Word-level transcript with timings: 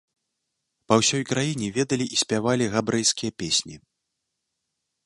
Па 0.91 0.97
ўсёй 1.01 1.23
краіне 1.31 1.67
ведалі 1.77 2.05
і 2.17 2.19
спявалі 2.23 2.71
габрэйскія 2.77 3.31
песні. 3.45 3.75